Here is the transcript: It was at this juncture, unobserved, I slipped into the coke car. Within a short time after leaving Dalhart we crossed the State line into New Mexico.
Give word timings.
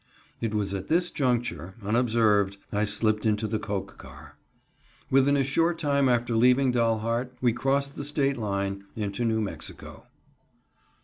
It 0.39 0.55
was 0.55 0.73
at 0.73 0.87
this 0.87 1.11
juncture, 1.11 1.75
unobserved, 1.83 2.57
I 2.71 2.85
slipped 2.85 3.23
into 3.23 3.45
the 3.47 3.59
coke 3.59 3.99
car. 3.99 4.35
Within 5.11 5.37
a 5.37 5.43
short 5.43 5.77
time 5.77 6.09
after 6.09 6.35
leaving 6.35 6.71
Dalhart 6.71 7.35
we 7.39 7.53
crossed 7.53 7.95
the 7.95 8.03
State 8.03 8.37
line 8.39 8.83
into 8.95 9.23
New 9.23 9.41
Mexico. 9.41 10.07